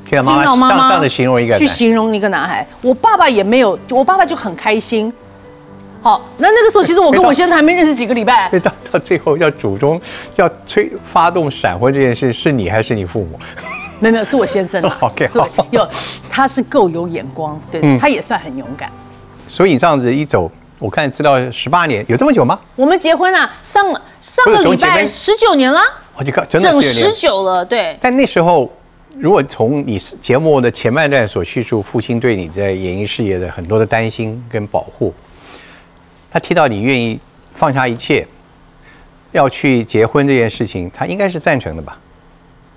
[0.05, 5.11] 听到妈妈的形容一个，去形容一个男孩，我爸爸也没有，我爸爸就很开心。
[6.05, 9.99] 好，那那个时候其实我跟我先生还没认识几个礼拜所以， 到到最后要主动
[10.35, 13.39] 要催发动闪婚这件事，是你还是你父母？
[13.99, 15.89] 没有没有是我先生啦 OK，好有
[16.29, 18.87] 他是够有眼光，对，嗯他也算很勇敢。
[19.47, 22.59] 所以你这样子一走，我看知道十八年，有这么久吗？
[22.75, 23.83] 我们结婚啊，上
[24.21, 25.81] 上个礼拜十九年了，
[26.15, 27.97] 我就看真的整十九了，对。
[27.99, 28.71] 但那时候，
[29.17, 35.11] 如果从你节目的前半段所叙述，父亲对你在演艺事业的很多的担心跟保护，
[36.35, 37.17] 他提到你愿意
[37.53, 38.27] 放下一切，
[39.31, 41.97] 要去结婚这件事情，他应该是赞成的吧？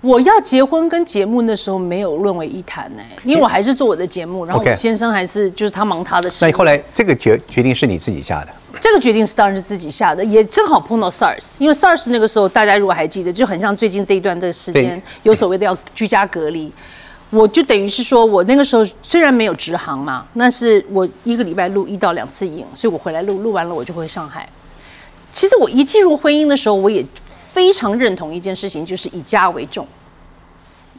[0.01, 6.53] 我要结婚跟节目那时候没有论为一谈呢、因为我还是做我的节目，然后我先生还是就是他忙他的事业。
[6.53, 16.73] 那后来这个决决定是你自己下的，这个决定是当然是自己下的，也正好碰到 SARS，因为 SARS 那个时候大家如果还记得，就很像最近这一段的时间有所谓的要居家隔离，
[17.31, 24.49] 我就等于是说我那个时候虽然没有直航嘛，但是我一个礼拜录一到两次影，所以我回来录录完了我就回上海。
[25.31, 27.05] 其实我一进入婚姻的时候，我也
[27.53, 29.87] 非常认同一件事情，就是以家为重。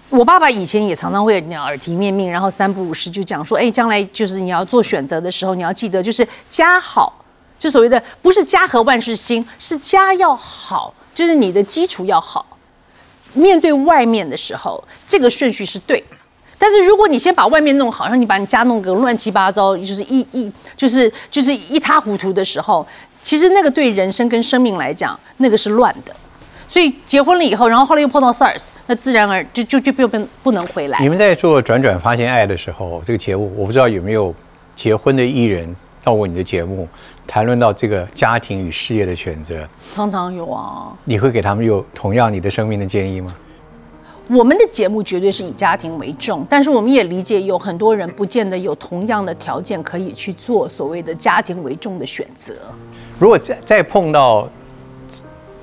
[0.09, 7.25] 我爸爸以前也常常会耳提面命，然后三不五时就讲说，哎，将来就是你要做选择的时候，你要记得就是家好，
[7.57, 12.45] 就所谓的不是家和万事兴，是家要好，就是你的基础要好。
[13.33, 16.03] 面对外面的时候，这个顺序是对。
[16.59, 22.85] 但是如果你先把外面弄好，然后你把你家弄个乱七八糟，就是一一就是就是一塌糊涂的时候，
[23.21, 26.13] 其实那个对人生跟生命来讲，那个是乱的。
[26.67, 31.09] 所以结婚了以后，然后后来又碰到 SARS，那自然而就就就不不不能回来你。
[31.09, 34.31] 们在做《转转发现爱》的时候，这个节目我不知道有没有
[34.75, 36.87] 结婚的艺人到过你的节目，
[37.25, 43.35] 谈论到这个家庭与事业的选择，常常有啊，你会给他们有同样你的生命的建议吗？
[44.29, 52.53] 我们的节目绝对是以家庭为重，但是我们也理解有很多人不见得有同样的条件可以去做所谓的家庭为重的选择。
[53.17, 54.47] 如果再再碰到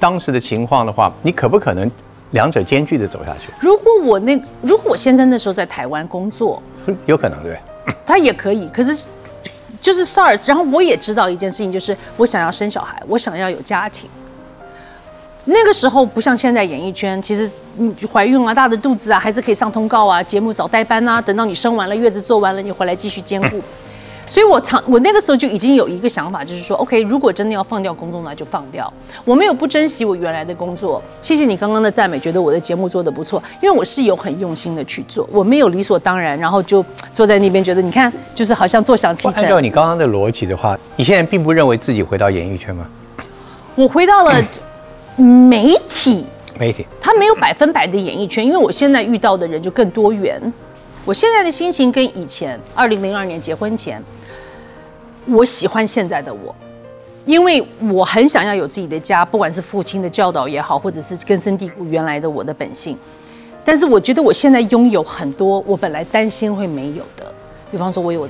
[0.01, 1.89] 当时的情况的话，你可不可能
[2.33, 3.53] 两者兼具的走下去？
[3.61, 6.61] 如果我那如果我先生那时候在台湾工作，
[7.07, 7.95] 有可能对不对？
[8.05, 9.01] 他也可以，可是
[9.81, 14.11] 就是 SARS，然后我也知道一件事情，就是我想要生小孩，我想要有家庭。
[15.49, 23.63] 那个时候不像现在演艺圈，其实你怀孕啊、大的肚子啊，还是可以上通告啊、节目找代班啊，等到你生完了、月子做完了，你回来继续兼顾。
[24.29, 28.93] 所以我常我那个时候就已经有一个想法，就是说，OK，如果真的要放掉工作，那就放掉。
[29.25, 31.01] 我没有不珍惜我原来的工作。
[31.23, 39.45] 谢谢你刚刚的赞美，觉得我的节目做得不错，因为我是有很用心的去做，我没有理所当然，然后就坐在那边觉得，你看，就是好像坐享其成。
[39.45, 42.85] 按照你刚刚的逻辑的话，你现在并不认为自己回到演艺圈吗？
[43.77, 44.43] 我回到了。
[45.17, 46.27] 媒体，
[46.59, 50.41] 媒体，它没有百分百的演艺圈，因为我现在遇到的人就更多元。
[51.07, 54.03] 我现在的心情跟以前二零零二年结婚前，
[55.25, 56.55] 我喜欢现在的我，
[57.25, 62.99] 因为我很想要有自己的家，不管是父亲的教导也好，或者是根深蒂固原来的我的本性。
[63.65, 67.33] 但是我觉得我现在拥有很多我本来担心会没有的，
[67.71, 68.29] 比方说我有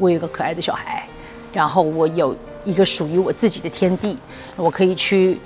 [0.00, 1.06] 我有一个可爱的小孩，
[1.52, 2.34] 然后我有
[2.64, 4.18] 一个属于我自己的天地，
[4.56, 5.38] 我可以去。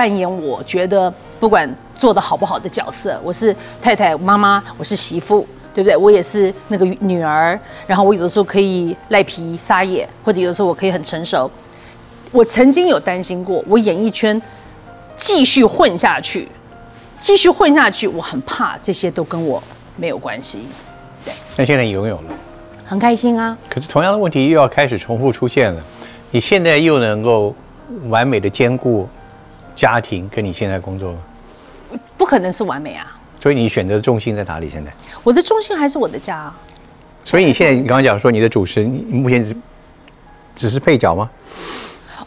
[0.00, 5.94] 扮演我觉得不管做的好不好的角色，我是太太、妈妈，我是媳妇，对不对？
[5.94, 7.60] 我也是那个女儿。
[7.86, 11.50] 然后我有的时候可以赖皮撒野，或者有的时候我可以很成熟。
[12.32, 14.40] 我曾经有担心过，我演艺圈
[15.16, 16.48] 继续混下去，
[17.18, 19.62] 继续混下去，我很怕这些都跟我
[19.96, 20.60] 没有关系。
[21.26, 22.22] 对，那现在你拥有了，
[22.86, 23.54] 很开心啊。
[23.68, 25.82] 可是同样的问题又要开始重复出现了。
[26.30, 27.54] 你现在又能够
[28.08, 29.06] 完美的兼顾？
[29.80, 31.16] 家庭跟你现在工作，
[32.18, 33.18] 不可能是完美啊。
[33.40, 34.68] 所以你选择的重心在哪里？
[34.68, 36.52] 现在我的重心还是我的家。
[37.24, 39.56] 所以你现在你刚刚讲说你的主持，你目前只
[40.54, 41.30] 只是配角吗？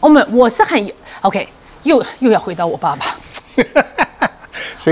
[0.00, 1.46] 我们我是很 OK，
[1.84, 3.06] 又又要回到我爸爸。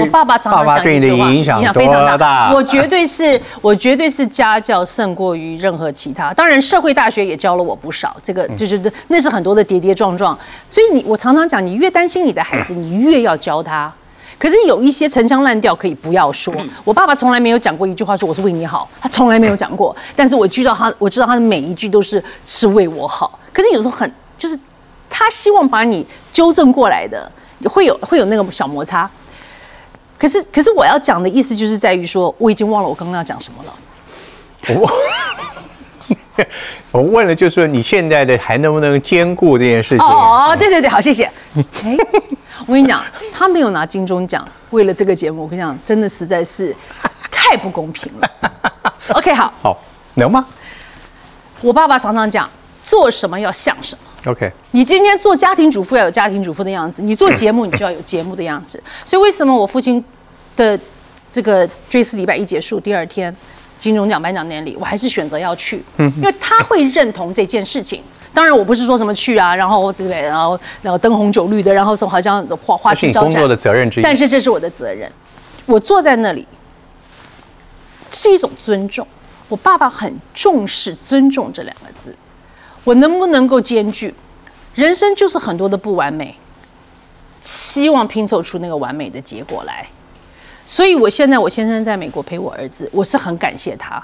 [0.01, 2.53] 我爸爸常常讲一句话，影响非常大。
[2.53, 6.33] 我绝对是，我绝对是家教胜过于任何其他。
[6.33, 8.17] 当然，社会大学也教了我不少。
[8.23, 10.39] 这个就是那是很多的跌跌撞撞。
[10.71, 13.93] 所以你，我常常讲，你越担心你的孩子，你越要教他。
[14.39, 16.53] 可是有一些陈腔滥调可以不要说。
[16.85, 19.95] 我爸爸从来没有讲过一句话说我是为你好，他从来没有讲过。
[20.17, 23.39] 但是我知道他，我知道他的每一句都是是为我好。
[23.53, 24.59] 可是有时候很就是
[25.09, 27.31] 他希望把你纠正过来的，
[27.69, 29.09] 会有会有那个小摩擦。
[30.23, 33.75] 可是，可是我要讲的意思就是在于说，我已经忘了我刚刚要讲什么了。
[34.81, 34.89] 我
[36.93, 40.07] 我问了，就是说你现在的还能不能兼顾这件事情？
[40.07, 41.25] 哦，对对对，好，谢谢。
[41.55, 41.97] 哎，
[42.67, 46.73] 我跟你讲，他没有拿金钟奖，为了这个节目，我跟你讲，真的实在是
[47.29, 48.31] 太不公平了。
[49.15, 49.83] OK，好，好，
[50.15, 50.47] 能吗？
[51.61, 52.49] 我爸爸常常讲，
[52.85, 54.12] 做什么要像什么。
[54.25, 58.81] OK，你今天做家庭主妇要有家庭主妇的样子，你做节目你就要有节目的样子。
[59.05, 60.03] 所以为什么我父亲
[60.57, 60.79] 的
[61.33, 63.35] 这个追思礼拜一结束，第二天
[63.79, 68.01] 金钟奖颁奖典礼，我还是选择要去，因为他会认同这件事情。
[68.33, 70.23] 当然我不是说什么去啊，然后对不对？
[70.23, 73.33] 然后然后灯红酒绿的，然后说好像花花枝招展。
[73.33, 74.03] 工作的责任之一。
[74.03, 75.11] 但是这是我的责任，
[75.67, 76.47] 我坐在那里
[78.11, 79.07] 是一种尊重。
[79.49, 82.15] 我爸爸很重视尊重这两个字。
[82.85, 84.15] 我能不能够兼具？
[84.75, 86.35] 人生就是很多的不完美，
[87.43, 89.87] 希望拼凑出那个完美的结果来。
[90.65, 94.03] 所以，我现在我先生在美国陪我儿子，我是很感谢他。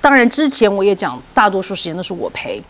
[0.00, 2.60] 当然，之前我也讲，大多数时间都是我陪。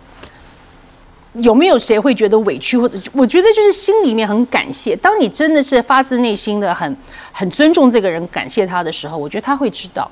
[1.36, 2.76] 有没有谁会觉得委屈？
[2.76, 4.94] 或者我觉得就是心里面很感谢。
[4.96, 6.94] 当你真的是发自内心的很
[7.32, 10.10] 很尊重这个人，感谢他的时候，我觉得他会知道。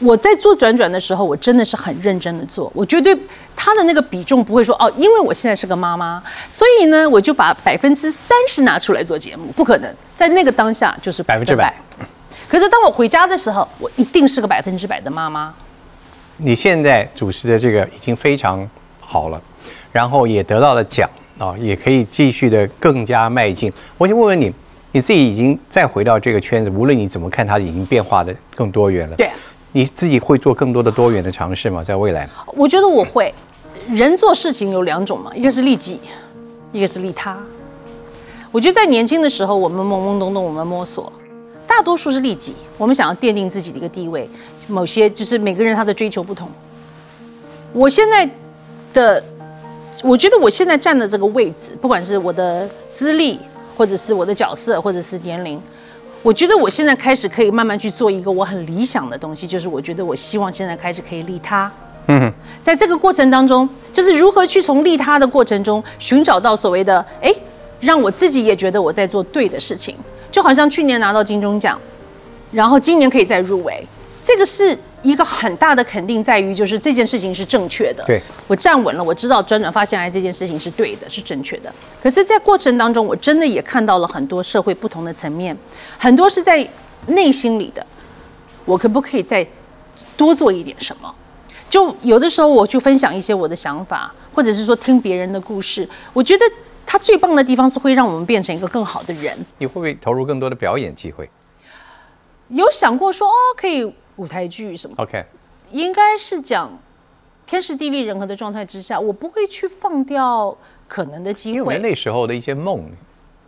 [0.00, 3.16] 我在做转转的时候，我真的是很认真的做，我绝对
[3.56, 11.74] 他的那个比重不会说哦，因为我现在是个妈妈，所以呢，我就把百分之三十拿出来做节目，不可能，在那个当下就是百分之百。
[12.48, 15.54] 可是当我回家的时候，我一定是个百分之百的妈妈。
[16.36, 18.68] 你现在主持的这个已经非常
[19.00, 19.40] 好了，
[19.92, 21.08] 然后也得到了奖
[21.38, 23.72] 啊，也可以继续的更加迈进。
[23.96, 24.52] 我想问问你，
[24.90, 29.16] 你自己已经再回到这个圈子，无论你怎么看，它已经变化的更多元了。
[29.16, 29.30] 对。
[29.72, 31.82] 你自己会做更多的多元的尝试吗？
[31.82, 33.32] 在未来，我觉得我会。
[33.88, 35.98] 人做事情有两种嘛，一个是利己，
[36.70, 37.36] 一个是利他。
[38.52, 41.10] 我觉得在年轻的时候，我们懵懵懂懂，我们摸索，
[41.66, 44.28] 大多数是利己，我们想要奠定自己的一个地位。
[44.68, 46.48] 某些就是每个人他的追求不同。
[47.72, 48.28] 我现在
[48.92, 49.24] 的，
[50.04, 53.40] 我觉得我现在站的这个位置，不管是我的资历，
[53.76, 55.60] 或者是我的角色，或者是年龄。
[56.22, 61.70] 我觉得我现在开始可以慢慢去做一个我很理想的东西，就是我觉得我希望现在开始可以利他。
[62.06, 67.32] 嗯，在这个过程当中，就是如何去从利他的过程中寻找到所谓的哎，
[67.80, 69.96] 让我自己也觉得我在做对的事情。
[70.30, 71.78] 就好像去年拿到金钟奖，
[72.52, 73.86] 然后今年可以再入围，
[74.22, 78.04] 这个是一个很大的肯定，在于就是这件事情是正确的。
[78.06, 81.72] 对，我站稳了，我知道转转发现癌这件事情是对的，是正确的。
[82.02, 85.56] 可是，在过程当中，我真的也看到了很多社会不同的层面，
[85.98, 86.66] 很多是在
[87.06, 87.84] 内心里的，
[88.64, 89.46] 我可不可以再
[90.16, 91.12] 多做一点什么？
[91.68, 95.88] 就有的时候，我就分享一些我的想法，或者是说听别人的故事。
[96.12, 96.44] 我觉得
[96.86, 99.36] 它最棒的地方是会让我们变成一个更好的人。
[99.58, 101.28] 你会不会投入更多的表演机会
[102.48, 103.90] 有想过说哦，可以
[104.22, 105.24] 舞台剧什么？？OK，
[105.72, 106.70] 应该是讲
[107.44, 110.56] 天时地利人和的状态之下，我不会去放掉
[110.86, 111.78] 可能的机会因为。
[111.80, 112.88] 那时候的一些梦，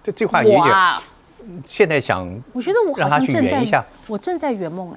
[0.03, 1.01] 这这话有点哇，
[1.65, 4.97] 现在想我觉得我好让他去像正圆一下在，我正在圆梦哎。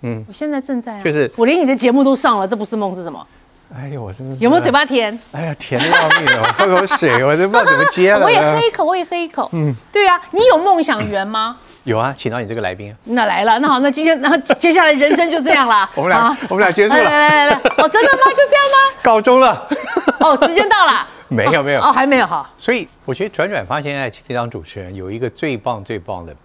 [0.00, 3.24] 嗯我现在正在啊，就是我连你的节目都上了，这不是梦是什么？
[3.72, 4.72] 哎呦，我真的是有没有嘴？
[4.72, 5.16] 巴甜？
[5.30, 6.42] 哎呀，甜的要命了！
[6.42, 8.20] 我喝口水，我都不知道怎么接了。
[8.26, 9.48] 我也喝一口，我也喝一口。
[9.52, 11.56] 嗯，对啊，你有梦想圆吗？
[11.84, 15.88] 有啊，请到你这个来宾啊，那来了，那好，那今天，那接下来人生就这样了。
[15.96, 18.24] 我们俩啊我们俩结束了来来来来，哦，真的吗？
[18.30, 18.98] 就这样吗？
[19.02, 19.68] 告终了。
[20.20, 21.06] 哦，时间到了。
[21.28, 22.48] 没有没有哦，还没有哈。
[22.58, 26.36] 所以我觉得转转发现爱这当主持人有一个最棒最棒的，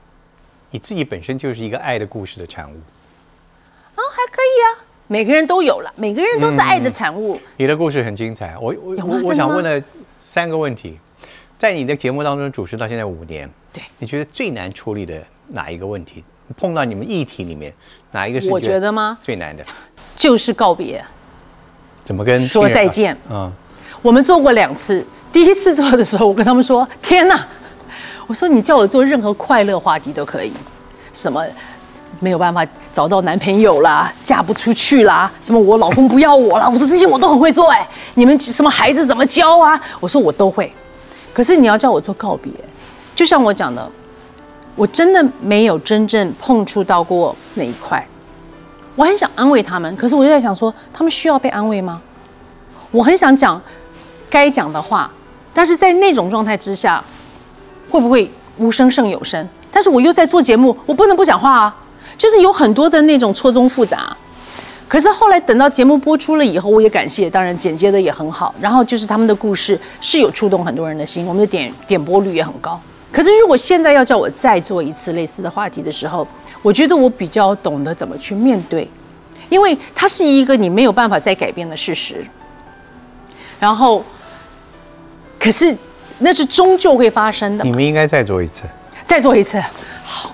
[0.71, 2.75] 你自己本身就是一个爱的故事的产物。
[3.95, 7.39] 啊，还可以啊，每个人都有了，每个人都是爱的产物。
[7.57, 9.83] 你的故事很精彩，我我我想问了
[10.19, 10.97] 三个问题，
[11.59, 16.23] 在你的节目当中主持到现在五年，对你觉得最难处理的哪一个问题？
[16.57, 17.71] 碰到你们议题里面
[18.11, 19.17] 哪一个是我觉得吗？
[19.21, 19.63] 最难的？
[20.15, 21.03] 就是告别，
[22.03, 23.51] 怎么跟说再见嗯，
[24.01, 27.45] 我们做过两次，第一次做的时候，我跟他们说：“天哪！”
[28.25, 30.51] 我说：“你叫我做任何快乐话题都可以，
[31.13, 31.45] 什么
[32.19, 36.67] 没有办法找到男朋友啦，嫁不出去啦，什么我老公不要我啦。
[36.71, 39.79] ”我说这些我都很会做哎、你们什么孩子怎么教啊？
[39.99, 40.71] 我说我都会，
[41.33, 42.51] 可是你要叫我做告别，
[43.17, 43.91] 就像我讲的，
[44.75, 48.05] 我真的没有真正碰触到过那一块。
[48.95, 51.99] 我很想安慰他们，可是我就在想说，他们需要被安慰吗？
[52.91, 53.59] 我很想讲
[54.29, 55.11] 该讲的话，
[55.51, 57.03] 但是在那种状态之下，
[57.89, 59.49] 会不会无声胜有声？
[59.71, 61.75] 但是我又在做节目，我不能不讲话啊，
[62.19, 64.15] 就是有很多的那种错综复杂。
[64.87, 72.79] 可是后来等到节目播出了以后，我也感谢，当然剪接的也很好，然后就是他们的故事是有触动很多人的心，我们的点点播率也很高。
[73.17, 76.27] 可是如果现在要叫我再做一次类似的话题的时候，
[76.61, 78.87] 我觉得我比较懂得怎么去面对，
[79.49, 82.23] 因为它是一个你没有办法再改变的事实。
[83.59, 84.05] 然后，
[85.39, 85.75] 可是
[86.19, 87.63] 那是终究会发生的。
[87.63, 88.65] 你们应该再做一次。
[89.03, 89.59] 再做一次，
[90.03, 90.31] 好，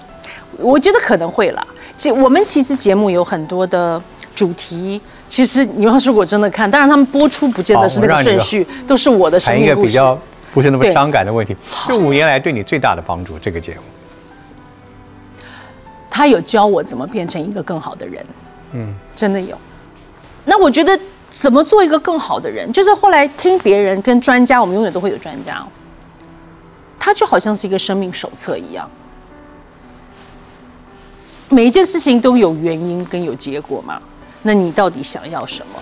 [0.58, 1.66] 我觉得可能会了。
[1.96, 4.02] 其我们其实节目有很多的
[4.36, 9.86] 主题，其实你要如果真的看，当然他们播出不见得是那个顺序，都是我的生谈一命故事。
[9.86, 10.20] 个比较
[10.54, 11.56] 不是那么伤感的问题。
[11.88, 13.82] 这五年来对你最大的帮助，这个节目。
[16.10, 18.26] 他有教我怎么变成一个更好的人，
[18.74, 19.58] 嗯，真的有。
[20.46, 20.98] 那我觉得
[21.32, 25.66] 怎么做一个更好的人，就是后来听别人跟专家，我们永远都会有专家哦，
[27.00, 28.88] 他就好像是一个生命手册一样，
[31.50, 34.00] 每一件事情都有原因跟有结果嘛。
[34.44, 35.82] 那你到底想要什么？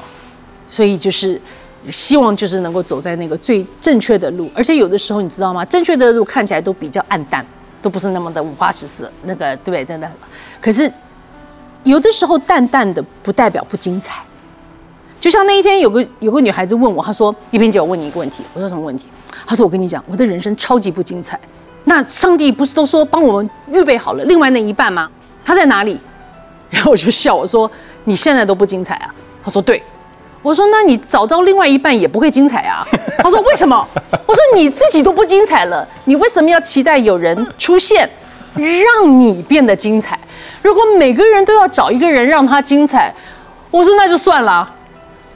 [0.69, 1.41] 所以就是
[1.85, 5.65] 希望就是能够走在那个最正确的路，而且有的时候你知道吗？
[5.65, 7.45] 正确的路看起来都比较暗淡，
[7.81, 9.83] 都不是那么的五花十色，那个对不对？
[9.83, 10.09] 真的。
[10.61, 10.91] 可是
[11.83, 14.21] 有的时候淡淡的不代表不精彩。
[15.19, 19.07] 就像那一天有个有个女孩子问我，她说：“一萍姐，我问你一个问题。”我说：“什么问题？”
[19.45, 21.39] 她说：“我跟你讲，我的人生超级不精彩。
[21.83, 25.09] 那上帝不是都说帮我们预备好了另外那一半吗？
[25.45, 25.99] 他在哪里？”
[26.71, 27.69] 然后我就笑我说
[28.05, 29.13] ：“你现在都不精彩啊？”
[29.43, 29.81] 她说：“对。”
[30.41, 32.85] 我说：“那你找到另外一半也不会精彩啊？”
[33.19, 33.87] 他说：“为什么？”
[34.25, 38.09] 我说：“你自己都不精彩了，你为什么要期待有人出现，
[38.55, 40.19] 让你变得精彩？
[40.61, 43.13] 如果每个人都要找一个人让他精彩，
[43.69, 44.69] 我说那就算了。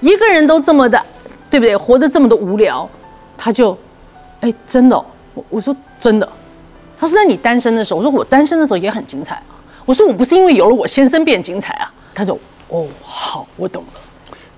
[0.01, 1.01] 一个人都这么的，
[1.49, 1.77] 对不对？
[1.77, 2.87] 活得这么的无聊，
[3.37, 3.77] 他就，
[4.41, 6.27] 哎，真的哦、我我说真的。
[6.97, 9.43] 他说：“那你单身的时候？”我说：“我单身的时候也很精彩啊。”
[9.85, 12.39] 我说：“我不是因为有了我先生变精彩啊。”他就
[12.69, 13.99] ：“哦，好，我懂了。”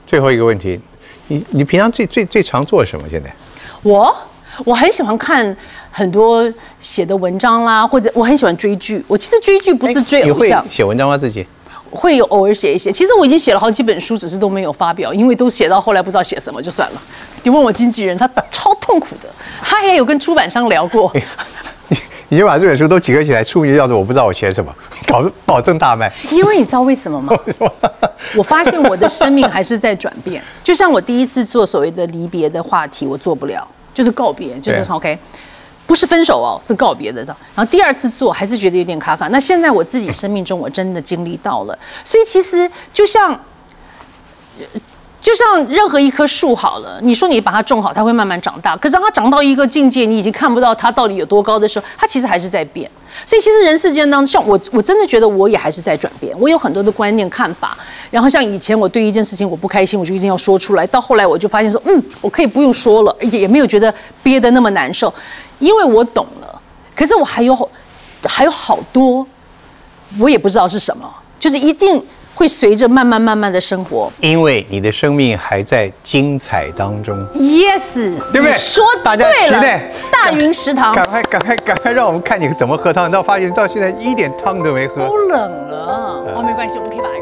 [0.08, 0.80] 最后一个问题，
[1.28, 3.06] 你你平常最最最常做什么？
[3.08, 3.30] 现在
[3.84, 4.16] 我
[4.66, 5.56] 我很喜欢看
[5.92, 9.04] 很多写的文章啦，或者我很喜欢追剧。
[9.08, 11.18] 我其实追剧不是追哎你会偶像，写文章吗？
[11.18, 11.46] 自己？
[11.90, 12.92] 会有偶尔写一写。
[12.92, 17.02] 其实我已经写了好几本书，只是都没有发表，因为都写到后来不知道写什么就算了。
[17.44, 19.30] 你问我经纪人，他超痛苦的，
[19.62, 21.14] 他也有跟出版商聊过。
[22.30, 24.74] 你你就把这本书都集合起来，出名就叫做“我不知道我写什么”，
[25.08, 26.12] 保保证大卖。
[26.30, 27.34] 因为你知道为什么吗？
[28.38, 30.42] 我发现我的生命还是在转变。
[30.64, 35.18] 就像我第一次做所谓的离别的话题，我做不了，就是告别，就是对 OK。
[35.88, 37.24] 不是分手哦，是告别的。
[37.24, 39.30] 然后第二次做还是觉得有点卡卡。
[39.30, 43.40] 那现在我自己生命中我真的经历到了，所以其实就像。
[45.20, 48.78] 就像任何一棵树好了，你说你把它种好，它会慢慢长大。
[48.78, 52.90] 可是当它长到一个境界，你已经看不到它到底有多高的时候，它其实还是在变。
[53.26, 56.34] 所以其实人世间当中，像我，我真的觉得我也还是在转变。
[56.40, 57.76] 我有很多的观念看法。
[58.12, 60.86] 然后像以前我对一件事情我不开心，我就一定要说出来。
[60.88, 65.12] 到后来我就发现说，嗯，我可以不用说了，而且也没有觉得憋得那么难受，
[65.58, 66.62] 因为我懂了。
[66.96, 67.70] 可是我还有
[68.24, 69.26] 还有好多，
[70.20, 72.02] 我也不知道是什么，就是一定。
[72.38, 77.18] 会随着慢慢慢慢的生活，因为你的生命还在精彩当中。
[77.34, 77.96] Yes，
[78.32, 78.54] 对不对？
[78.56, 83.10] 说大家期待大云食堂，赶快赶快赶快让我们看你怎么喝汤。
[83.10, 86.24] 到发现到现在一点汤都没喝，都冷了。
[86.36, 87.18] 哦，没关系，我们可以把它。